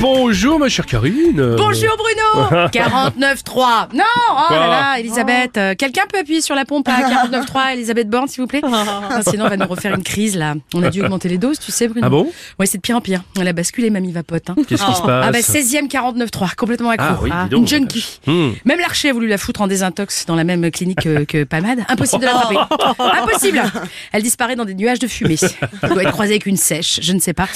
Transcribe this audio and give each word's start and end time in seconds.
Bonjour 0.00 0.58
ma 0.58 0.68
chère 0.68 0.86
Karine. 0.86 1.54
Bonjour 1.56 1.96
Bruno 1.96 2.66
49.3 2.68 3.94
Non 3.94 4.04
Oh 4.30 4.52
là 4.52 4.66
là, 4.68 5.00
Elisabeth 5.00 5.56
euh, 5.56 5.74
Quelqu'un 5.76 6.02
peut 6.10 6.18
appuyer 6.18 6.40
sur 6.40 6.54
la 6.54 6.64
pompe 6.64 6.88
à 6.88 7.00
49.3, 7.26 7.72
Elisabeth 7.72 8.08
Borne, 8.08 8.28
s'il 8.28 8.42
vous 8.42 8.46
plaît 8.46 8.60
Ah, 8.64 9.20
Sinon, 9.26 9.46
on 9.46 9.48
va 9.48 9.56
nous 9.56 9.66
refaire 9.66 9.94
une 9.94 10.02
crise, 10.02 10.36
là. 10.36 10.54
On 10.74 10.82
a 10.82 10.90
dû 10.90 11.02
augmenter 11.02 11.28
les 11.28 11.38
doses, 11.38 11.58
tu 11.58 11.72
sais, 11.72 11.88
Bruno 11.88 12.06
Ah 12.06 12.10
bon? 12.10 12.30
Ouais, 12.58 12.66
c'est 12.66 12.76
de 12.78 12.82
pire 12.82 12.96
en 12.96 13.00
pire. 13.00 13.22
Elle 13.40 13.48
a 13.48 13.52
basculé, 13.52 13.88
mamie 13.90 14.12
vapote. 14.12 14.50
Hein. 14.50 14.54
Qu'est-ce 14.68 14.84
qui 14.84 14.94
se 14.94 15.00
passe 15.02 15.24
Ah 15.26 15.30
bah 15.32 15.40
16e 15.40 15.88
49.3, 15.88 16.54
complètement 16.54 16.90
accro. 16.90 17.06
Ah 17.08 17.18
oui, 17.22 17.30
dis 17.44 17.50
donc. 17.50 17.60
une 17.62 17.68
junkie. 17.68 18.20
Hmm. 18.26 18.50
Même 18.64 18.78
l'archer 18.80 19.10
a 19.10 19.12
voulu 19.12 19.26
la 19.28 19.38
foutre 19.38 19.62
en 19.62 19.66
désintox 19.66 20.26
dans 20.26 20.36
la 20.36 20.44
même 20.44 20.70
clinique 20.70 21.00
que, 21.02 21.24
que 21.24 21.44
Pamade. 21.44 21.80
Impossible 21.88 22.22
de 22.22 22.26
l'attraper. 22.26 22.56
Impossible 23.22 23.62
Elle 24.12 24.22
disparaît 24.22 24.56
dans 24.56 24.64
des 24.64 24.74
nuages 24.74 24.98
de 24.98 25.06
fumée. 25.08 25.36
Elle 25.82 25.90
doit 25.90 26.02
être 26.02 26.12
croisée 26.12 26.32
avec 26.34 26.46
une 26.46 26.56
sèche, 26.56 27.00
je 27.02 27.12
ne 27.12 27.18
sais 27.20 27.32
pas. 27.34 27.48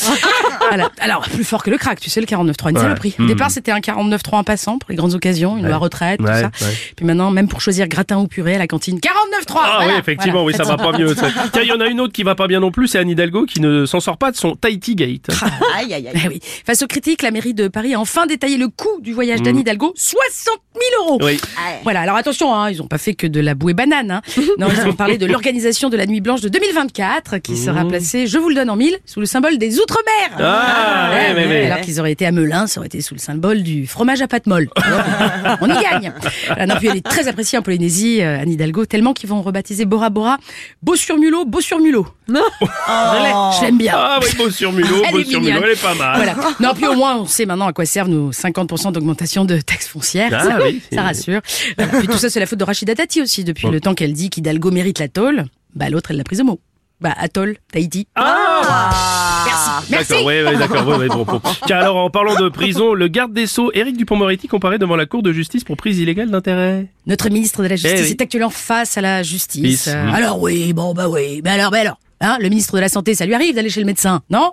Voilà. 0.68 0.90
Alors, 1.00 1.22
plus 1.22 1.44
fort 1.44 1.62
que 1.62 1.70
le 1.70 1.78
crack, 1.78 2.00
tu 2.00 2.09
sais, 2.10 2.20
le 2.20 2.26
49.3, 2.26 2.70
une 2.70 2.76
Ouais. 2.76 2.82
saloperie. 2.82 3.14
Au 3.18 3.22
Hmm. 3.22 3.26
départ, 3.26 3.50
c'était 3.50 3.70
un 3.72 3.80
49.3 3.80 4.38
en 4.38 4.44
passant 4.44 4.78
pour 4.78 4.90
les 4.90 4.96
grandes 4.96 5.14
occasions, 5.14 5.56
une 5.56 5.66
loi 5.66 5.76
retraite, 5.78 6.20
tout 6.20 6.26
ça. 6.26 6.50
Puis 6.96 7.04
maintenant, 7.06 7.30
même 7.30 7.48
pour 7.48 7.60
choisir 7.60 7.88
gratin 7.88 8.18
ou 8.18 8.26
purée 8.26 8.54
à 8.54 8.58
la 8.58 8.66
cantine, 8.66 9.00
49.3 9.00 9.62
Ah 9.64 9.72
Voilà, 9.78 9.92
oui, 9.94 9.98
effectivement, 10.00 10.42
voilà. 10.42 10.58
oui, 10.58 10.64
ça 10.64 10.64
va 10.64 10.76
pas 10.76 10.96
mieux. 10.98 11.14
Tiens, 11.52 11.62
il 11.62 11.68
y 11.68 11.72
en 11.72 11.80
a 11.80 11.86
une 11.86 12.00
autre 12.00 12.12
qui 12.12 12.22
va 12.22 12.34
pas 12.34 12.46
bien 12.46 12.60
non 12.60 12.70
plus, 12.70 12.88
c'est 12.88 12.98
Anne 12.98 13.08
Hidalgo 13.10 13.44
qui 13.46 13.60
ne 13.60 13.86
s'en 13.86 14.00
sort 14.00 14.16
pas 14.18 14.30
de 14.30 14.36
son 14.36 14.54
Tahiti 14.56 14.94
Gate. 14.94 15.28
Aïe, 15.76 15.92
aïe, 15.94 16.08
aïe. 16.08 16.12
Eh 16.24 16.28
oui. 16.28 16.40
Face 16.66 16.82
aux 16.82 16.86
critiques, 16.86 17.22
la 17.22 17.30
mairie 17.30 17.54
de 17.54 17.68
Paris 17.68 17.94
a 17.94 18.00
enfin 18.00 18.26
détaillé 18.26 18.56
le 18.58 18.68
coût 18.68 19.00
du 19.00 19.12
voyage 19.12 19.40
d'Anne 19.42 19.58
Hidalgo, 19.58 19.92
60 19.96 20.54
000 20.74 21.04
euros. 21.04 21.18
Hmm. 21.20 21.24
Oui. 21.24 21.40
Voilà, 21.82 22.00
alors 22.02 22.16
attention, 22.16 22.54
hein, 22.54 22.70
ils 22.70 22.78
n'ont 22.78 22.86
pas 22.88 22.98
fait 22.98 23.14
que 23.14 23.26
de 23.26 23.40
la 23.40 23.54
bouée 23.54 23.74
banane. 23.74 24.10
Hein. 24.10 24.22
Non, 24.58 24.68
ils 24.70 24.88
ont 24.88 24.92
parlé 24.92 25.18
de 25.18 25.26
l'organisation 25.32 25.88
de 25.88 25.96
la 25.96 26.06
Nuit 26.06 26.20
Blanche 26.20 26.40
de 26.40 26.48
2024, 26.48 27.38
qui 27.38 27.56
sera 27.56 27.84
placée, 27.86 28.26
je 28.26 28.38
vous 28.38 28.48
le 28.48 28.54
donne 28.54 28.70
en 28.70 28.76
mille, 28.76 28.96
sous 29.06 29.20
le 29.20 29.26
symbole 29.26 29.56
des 29.58 29.78
Outre-mer. 29.78 30.38
Mmh. 30.38 30.42
Ah, 30.42 31.10
ouais, 31.12 31.34
ouais, 31.34 31.46
ouais. 31.48 31.66
Alors 31.70 31.80
qu'ils 31.80 31.99
auraient 32.00 32.12
été 32.12 32.26
à 32.26 32.32
Melun, 32.32 32.66
ça 32.66 32.80
aurait 32.80 32.86
été 32.86 33.00
sous 33.00 33.14
le 33.14 33.20
symbole 33.20 33.62
du 33.62 33.86
fromage 33.86 34.20
à 34.22 34.28
pâte 34.28 34.46
molle. 34.46 34.68
On 35.60 35.66
y 35.66 35.82
gagne. 35.82 36.12
Euh, 36.58 36.66
non, 36.66 36.76
puis 36.76 36.88
elle 36.88 36.96
est 36.96 37.06
très 37.06 37.28
appréciée 37.28 37.58
en 37.58 37.62
Polynésie, 37.62 38.22
euh, 38.22 38.40
Anne 38.40 38.50
Hidalgo, 38.50 38.86
tellement 38.86 39.12
qu'ils 39.12 39.28
vont 39.28 39.42
rebaptiser 39.42 39.84
Bora 39.84 40.10
Bora 40.10 40.38
Beau 40.82 40.96
sur 40.96 41.16
mulot, 41.18 41.44
Beau 41.44 41.60
sur 41.60 41.78
mulot. 41.78 42.06
Je 42.28 43.62
l'aime 43.62 43.78
bien. 43.78 43.92
Ah 43.94 44.18
oui, 44.22 44.28
beau 44.36 44.50
sur 44.50 44.72
mulot, 44.72 45.02
beau 45.12 45.22
sur 45.22 45.40
mulot, 45.40 45.60
elle 45.64 45.70
est 45.70 45.82
pas 45.82 45.94
mal. 45.94 46.16
Voilà. 46.16 46.34
Non, 46.60 46.74
puis 46.74 46.86
au 46.86 46.94
moins, 46.94 47.18
on 47.18 47.26
sait 47.26 47.46
maintenant 47.46 47.66
à 47.66 47.72
quoi 47.72 47.84
servent 47.84 48.08
nos 48.08 48.32
50% 48.32 48.92
d'augmentation 48.92 49.44
de 49.44 49.60
taxes 49.60 49.88
foncières. 49.88 50.30
Ah 50.32 50.44
ça, 50.44 50.58
oui, 50.64 50.80
ça 50.92 51.02
rassure. 51.02 51.40
Voilà. 51.76 51.98
Puis 51.98 52.08
tout 52.08 52.18
ça, 52.18 52.30
c'est 52.30 52.40
la 52.40 52.46
faute 52.46 52.58
de 52.58 52.64
Rachida 52.64 52.94
Dati 52.94 53.20
aussi. 53.20 53.44
Depuis 53.44 53.68
le 53.68 53.80
temps 53.80 53.94
qu'elle 53.94 54.12
dit 54.12 54.30
qu'Hidalgo 54.30 54.70
mérite 54.70 54.98
la 54.98 55.08
tôle, 55.08 55.44
bah, 55.74 55.88
l'autre, 55.90 56.10
elle 56.10 56.16
l'a 56.16 56.24
prise 56.24 56.40
au 56.40 56.44
mot. 56.44 56.60
Bah, 57.00 57.14
atoll, 57.16 57.56
Tahiti. 57.72 58.06
Ah 58.14 59.44
Merci. 59.46 59.90
Merci. 59.90 60.08
D'accord, 60.12 60.26
ouais, 60.26 60.44
ouais, 60.44 60.56
d'accord, 60.56 60.86
ouais, 60.86 60.96
ouais, 60.96 61.08
bon, 61.08 61.24
bon. 61.24 61.40
Tiens, 61.66 61.78
alors, 61.78 61.96
en 61.96 62.10
parlant 62.10 62.34
de 62.38 62.48
prison, 62.50 62.92
le 62.92 63.08
garde 63.08 63.32
des 63.32 63.46
Sceaux, 63.46 63.70
Éric 63.72 63.96
Dupont-Moretti, 63.96 64.48
comparaît 64.48 64.78
devant 64.78 64.96
la 64.96 65.06
Cour 65.06 65.22
de 65.22 65.32
justice 65.32 65.64
pour 65.64 65.76
prise 65.76 65.98
illégale 65.98 66.30
d'intérêt. 66.30 66.86
Notre 67.06 67.28
ministre 67.30 67.62
de 67.62 67.68
la 67.68 67.76
Justice 67.76 68.00
Eh 68.00 68.02
oui. 68.04 68.10
est 68.10 68.20
actuellement 68.20 68.50
face 68.50 68.98
à 68.98 69.00
la 69.00 69.22
justice. 69.22 69.84
Peace. 69.84 69.88
Alors 70.14 70.40
oui, 70.42 70.72
bon, 70.74 70.92
bah 70.92 71.08
oui. 71.08 71.40
Mais 71.42 71.50
alors, 71.50 71.70
bah 71.70 71.78
alors. 71.80 71.96
Hein, 72.22 72.36
le 72.38 72.50
ministre 72.50 72.74
de 72.74 72.80
la 72.80 72.90
Santé, 72.90 73.14
ça 73.14 73.24
lui 73.24 73.32
arrive 73.34 73.54
d'aller 73.54 73.70
chez 73.70 73.80
le 73.80 73.86
médecin, 73.86 74.20
non 74.28 74.52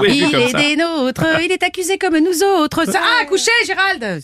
Oui, 0.00 0.08
Il 0.08 0.24
c'est 0.26 0.30
comme 0.30 0.40
est 0.40 0.50
ça. 0.50 0.58
des 0.58 0.76
nôtres, 0.76 1.24
il 1.44 1.50
est 1.50 1.62
accusé 1.64 1.98
comme 1.98 2.16
nous 2.18 2.44
autres. 2.60 2.84
Ça, 2.88 3.00
ah, 3.02 3.24
couchez, 3.24 3.50
Gérald 3.66 4.22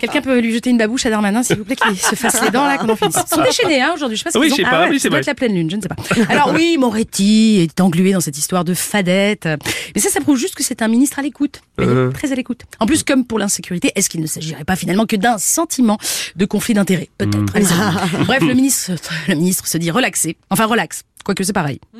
Quelqu'un 0.00 0.20
peut, 0.20 0.38
lui 0.38 0.52
jeter 0.52 0.68
une 0.68 0.76
babouche 0.76 1.06
à 1.06 1.10
Darmanin, 1.10 1.42
s'il 1.42 1.56
vous 1.56 1.64
plaît, 1.64 1.76
qu'il 1.76 1.96
se 1.98 2.14
fasse 2.14 2.42
les 2.42 2.50
dents, 2.50 2.66
là, 2.66 2.76
qu'on 2.76 2.90
en 2.90 2.96
finisse. 2.96 3.16
Ils 3.16 3.34
sont 3.34 3.42
déchaînés, 3.42 3.80
hein, 3.80 3.92
aujourd'hui. 3.94 4.18
Je 4.18 4.22
sais 4.22 4.24
pas 4.24 4.30
ce 4.32 4.38
Oui, 4.38 4.48
qu'ils 4.48 4.56
je 4.56 4.62
sais 4.62 4.66
ont. 4.66 4.70
pas, 4.70 4.82
ouais, 4.82 4.88
oui, 4.90 4.96
c'est 5.00 5.04
ça 5.04 5.08
doit 5.08 5.18
être 5.20 5.26
la 5.26 5.34
pleine 5.34 5.54
lune, 5.54 5.70
je 5.70 5.76
ne 5.76 5.80
sais 5.80 5.88
pas. 5.88 5.96
Alors 6.28 6.52
oui, 6.52 6.76
Moretti 6.78 7.58
est 7.60 7.80
englué 7.80 8.12
dans 8.12 8.20
cette 8.20 8.36
histoire 8.36 8.64
de 8.64 8.74
fadette. 8.74 9.48
Mais 9.94 10.00
ça, 10.02 10.10
ça 10.10 10.20
prouve 10.20 10.36
juste 10.38 10.56
que 10.56 10.62
c'est 10.62 10.82
un 10.82 10.88
ministre 10.88 11.18
à 11.18 11.22
l'écoute. 11.22 11.62
Euh. 11.80 12.10
Très 12.12 12.32
à 12.32 12.34
l'écoute. 12.34 12.62
En 12.80 12.86
plus, 12.86 13.02
comme 13.02 13.24
pour 13.24 13.38
l'insécurité, 13.38 13.92
est-ce 13.94 14.10
qu'il 14.10 14.20
ne 14.20 14.26
s'agirait 14.26 14.64
pas 14.64 14.76
finalement 14.76 15.06
que 15.06 15.16
d'un 15.16 15.38
sentiment 15.38 15.96
de 16.36 16.44
conflit 16.44 16.74
d'intérêts 16.74 17.08
Peut-être? 17.16 17.38
Mm. 17.38 17.46
Bon. 17.46 18.24
Bref, 18.24 18.42
le 18.42 18.52
ministre, 18.54 18.90
le 19.28 19.34
ministre 19.36 19.66
se 19.66 19.78
dit 19.78 19.90
relaxé. 19.90 20.36
Enfin, 20.50 20.65
relax. 20.66 21.02
Quoique 21.24 21.42
c'est 21.42 21.52
pareil. 21.52 21.80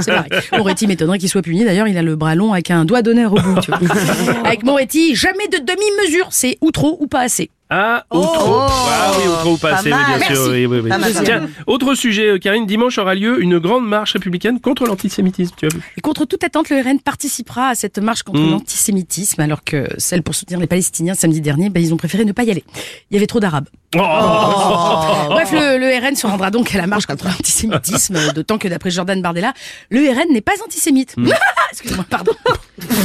c'est 0.00 0.12
pareil. 0.12 0.30
Moretti 0.52 0.86
m'étonnerait 0.86 1.18
qu'il 1.18 1.28
soit 1.28 1.42
puni. 1.42 1.64
D'ailleurs, 1.64 1.88
il 1.88 1.98
a 1.98 2.02
le 2.02 2.14
bras 2.14 2.36
long 2.36 2.52
avec 2.52 2.70
un 2.70 2.84
doigt 2.84 3.02
d'honneur 3.02 3.32
au 3.32 3.40
bout. 3.40 3.60
Tu 3.60 3.72
vois. 3.72 3.80
Avec 4.44 4.62
Moretti, 4.62 5.16
jamais 5.16 5.48
de 5.48 5.58
demi-mesure. 5.58 6.28
C'est 6.30 6.56
ou 6.60 6.70
trop 6.70 6.96
ou 7.00 7.08
pas 7.08 7.20
assez. 7.20 7.50
Ah, 7.72 8.04
ou 8.10 8.20
trop. 8.20 8.62
Ah 8.62 9.12
oui, 9.16 9.28
ou 9.28 9.36
trop 9.36 9.52
ou 9.52 9.56
pas 9.56 9.70
Pas 9.70 9.76
assez, 9.76 9.92
oui, 9.92 9.98
bien 10.18 10.26
sûr. 10.26 10.48
Oui, 10.50 10.66
oui, 10.66 10.80
oui. 10.80 10.90
Tiens, 11.24 11.48
autre 11.68 11.94
sujet, 11.94 12.26
euh, 12.30 12.38
Karine, 12.38 12.66
dimanche 12.66 12.98
aura 12.98 13.14
lieu 13.14 13.40
une 13.40 13.58
grande 13.60 13.86
marche 13.86 14.14
républicaine 14.14 14.58
contre 14.60 14.86
l'antisémitisme, 14.86 15.54
tu 15.56 15.66
as 15.66 15.68
vu? 15.68 15.80
Et 15.96 16.00
contre 16.00 16.24
toute 16.24 16.42
attente, 16.42 16.68
le 16.68 16.80
RN 16.80 16.98
participera 16.98 17.68
à 17.68 17.74
cette 17.76 17.98
marche 17.98 18.24
contre 18.24 18.40
Mm. 18.40 18.50
l'antisémitisme, 18.50 19.40
alors 19.40 19.62
que 19.62 19.86
celle 19.98 20.22
pour 20.24 20.34
soutenir 20.34 20.58
les 20.58 20.66
Palestiniens 20.66 21.14
samedi 21.14 21.40
dernier, 21.40 21.70
ben, 21.70 21.80
ils 21.80 21.94
ont 21.94 21.96
préféré 21.96 22.24
ne 22.24 22.32
pas 22.32 22.42
y 22.42 22.50
aller. 22.50 22.64
Il 23.10 23.14
y 23.14 23.16
avait 23.18 23.28
trop 23.28 23.38
d'Arabes. 23.38 23.68
Oh. 23.96 24.00
Bref, 25.30 25.52
le, 25.52 25.78
le 25.78 26.06
RN 26.08 26.16
se 26.16 26.26
rendra 26.26 26.50
donc 26.50 26.74
à 26.74 26.78
la 26.78 26.86
marche 26.88 27.06
contre 27.06 27.26
l'antisémitisme, 27.26 28.18
d'autant 28.34 28.58
que 28.58 28.66
d'après 28.68 28.90
Jordan 28.90 29.22
Bardella, 29.22 29.52
le 29.90 30.00
RN 30.10 30.32
n'est 30.32 30.40
pas 30.40 30.52
antisémite. 30.64 31.14
Excuse-moi, 31.72 32.04
pardon. 32.10 32.32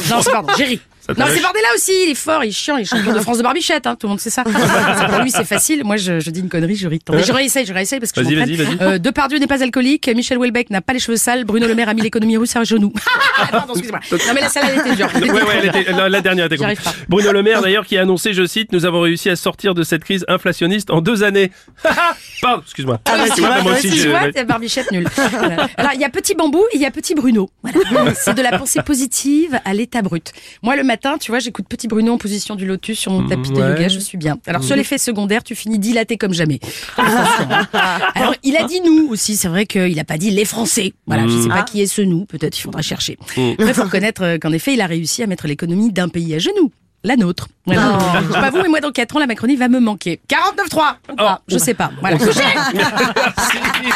Non, 0.09 0.22
pardon, 0.24 0.50
j'ai 0.58 0.64
ri. 0.66 0.82
Non, 1.10 1.26
c'est 1.30 1.42
Bardella 1.42 1.68
aussi, 1.76 1.92
il 2.06 2.12
est 2.12 2.16
fort, 2.16 2.44
il 2.44 2.50
est 2.50 2.52
chiant, 2.52 2.78
il 2.78 2.82
est 2.82 2.86
champion 2.86 3.14
de 3.14 3.20
France 3.26 3.38
de 3.38 3.44
barbichette, 3.44 3.86
hein, 3.88 3.96
tout 4.00 4.08
le 4.08 4.10
monde 4.12 4.20
sait 4.20 4.30
ça. 4.30 4.44
Pour 4.44 5.20
lui, 5.20 5.32
c'est 5.32 5.46
facile. 5.46 5.84
Moi, 5.84 5.98
je, 5.98 6.20
je 6.20 6.30
dis 6.32 6.40
une 6.40 6.50
connerie, 6.50 6.76
je 6.76 6.88
ris. 6.88 7.00
Attendez, 7.08 7.24
je 7.24 7.32
réessaye, 7.32 7.66
je 7.66 7.74
réessaye 7.74 8.00
parce 8.00 8.12
que 8.12 8.24
je 8.24 8.30
Vas-y, 8.36 8.56
vas-y. 8.56 8.78
Euh, 8.82 8.98
Depardieu 8.98 9.38
n'est 9.38 9.48
pas 9.48 9.62
alcoolique, 9.64 10.08
Michel 10.10 10.38
Houellebecq 10.38 10.70
n'a 10.72 10.82
pas 10.82 10.94
les 10.94 11.00
cheveux 11.00 11.18
sales, 11.18 11.44
Bruno 11.46 11.68
Le 11.68 11.76
Maire 11.76 11.90
a 11.90 11.94
mis 11.94 12.02
l'économie 12.02 12.38
russe 12.38 12.56
à 12.56 12.64
genoux. 12.64 12.94
Pardon, 13.52 13.74
excusez-moi. 13.74 14.00
Non, 14.12 14.34
mais 14.34 14.42
la 14.42 14.50
salle, 14.50 14.66
elle 14.72 14.80
était 14.80 14.96
dure. 14.96 15.10
Ouais, 15.16 15.32
ouais, 15.32 15.60
elle 15.62 15.66
était- 15.82 15.92
la, 15.92 16.10
la 16.10 16.22
dernière 16.22 16.46
était 16.46 16.58
compliquée. 16.58 16.82
Bruno 17.08 17.32
Le 17.32 17.44
Maire, 17.44 17.62
d'ailleurs, 17.62 17.86
qui 17.86 17.98
a 17.98 18.02
annoncé, 18.02 18.34
je 18.34 18.46
cite, 18.46 18.72
nous 18.72 18.86
avons 18.86 19.02
réussi 19.02 19.30
à 19.30 19.36
sortir 19.36 19.74
de 19.76 19.84
cette 19.84 20.04
crise 20.04 20.26
inflationniste 20.28 20.90
en 20.92 21.02
deux 21.02 21.24
années. 21.24 21.52
Pardon, 22.42 22.62
excuse-moi. 22.64 23.00
Ah, 23.06 23.18
bah, 23.18 23.34
Tu 23.36 23.42
vois, 23.42 23.62
moi 23.62 23.74
aussi, 23.74 23.96
je- 23.96 24.10
vois, 24.10 24.44
barbichette 24.46 24.92
nulle. 24.92 25.08
Voilà. 25.32 25.68
Alors, 25.78 25.92
il 25.94 26.02
y 26.02 26.06
a 26.06 26.10
petit 26.10 26.36
bambou 26.36 26.64
et 26.72 26.76
il 26.78 26.82
y 26.82 26.86
a 26.86 26.92
petit 26.92 27.16
Bruno. 27.16 27.50
Voilà. 27.64 28.14
C'est 28.16 28.34
de 28.34 28.42
la 28.42 28.58
pensée 28.58 28.82
positive 28.82 29.60
à 29.66 29.74
l'état 29.74 30.02
brut. 30.02 30.32
Moi, 30.64 30.76
le 30.76 30.84
matin, 30.84 30.95
tu 31.20 31.32
vois, 31.32 31.40
j'écoute 31.40 31.66
petit 31.68 31.88
Bruno 31.88 32.14
en 32.14 32.18
position 32.18 32.56
du 32.56 32.66
lotus 32.66 33.00
sur 33.00 33.12
mon 33.12 33.28
tapis 33.28 33.52
de 33.52 33.62
ouais. 33.62 33.70
yoga, 33.70 33.88
je 33.88 34.00
suis 34.00 34.18
bien. 34.18 34.38
Alors, 34.46 34.64
sur 34.64 34.76
l'effet 34.76 34.98
secondaire, 34.98 35.44
tu 35.44 35.56
finis 35.56 35.80
dilaté 35.80 36.18
comme 36.18 36.34
jamais. 36.34 36.60
Alors, 38.16 38.36
il 38.44 38.56
a 38.58 38.64
dit 38.64 38.82
nous 38.82 39.08
aussi, 39.10 39.36
c'est 39.36 39.48
vrai 39.48 39.66
qu'il 39.66 40.00
a 40.00 40.04
pas 40.04 40.18
dit 40.18 40.32
les 40.32 40.46
Français. 40.46 40.94
Voilà, 41.08 41.28
je 41.28 41.38
sais 41.38 41.50
pas 41.50 41.64
qui 41.64 41.82
est 41.82 41.88
ce 41.88 42.02
nous, 42.02 42.26
peut-être 42.26 42.58
il 42.58 42.62
faudra 42.62 42.82
chercher. 42.82 43.18
Après, 43.60 43.74
faut 43.74 43.84
reconnaître 43.84 44.24
euh, 44.24 44.38
qu'en 44.38 44.52
effet, 44.52 44.74
il 44.74 44.82
a 44.82 44.86
réussi 44.86 45.24
à 45.24 45.28
mettre 45.28 45.48
l'économie 45.48 45.92
d'un 45.92 46.10
pays 46.10 46.34
à 46.36 46.40
genoux. 46.40 46.72
La 47.04 47.16
nôtre. 47.16 47.48
Voilà. 47.68 48.00
Je 48.20 48.34
sais 48.34 48.40
pas 48.40 48.50
vous, 48.50 48.64
mais 48.64 48.68
moi, 48.68 48.80
dans 48.80 48.92
4 48.92 49.16
ans, 49.16 49.20
la 49.20 49.28
Macronie 49.28 49.56
va 49.56 49.68
me 49.68 49.80
manquer. 49.80 50.20
49-3 50.28 50.96
ou 51.12 51.16
pas, 51.16 51.42
Je 51.48 51.60
sais 51.60 51.76
pas. 51.76 51.92
Voilà. 52.02 52.18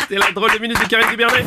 C'était 0.01 0.19
la 0.19 0.31
drôle 0.31 0.53
de 0.53 0.59
minute 0.59 0.79
de 0.79 0.87
Karine 0.87 1.09
Dubernet. 1.09 1.43